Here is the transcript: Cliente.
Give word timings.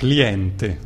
Cliente. 0.00 0.78